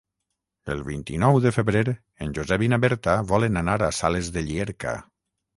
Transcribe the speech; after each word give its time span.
El 0.75 0.79
vint-i-nou 0.87 1.37
de 1.43 1.51
febrer 1.57 1.83
en 1.93 2.33
Josep 2.39 2.65
i 2.69 2.71
na 2.73 2.81
Berta 2.87 3.17
volen 3.33 3.63
anar 3.63 3.79
a 3.89 3.93
Sales 3.99 4.35
de 4.39 4.47
Llierca. 4.49 4.97